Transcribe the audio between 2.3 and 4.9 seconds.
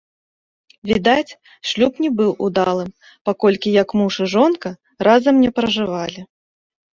удалым, паколькі як муж і жонка